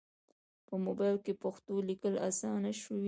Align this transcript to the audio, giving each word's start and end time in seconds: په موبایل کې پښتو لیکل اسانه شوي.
په 0.67 0.75
موبایل 0.85 1.17
کې 1.25 1.33
پښتو 1.43 1.73
لیکل 1.89 2.13
اسانه 2.29 2.71
شوي. 2.81 2.99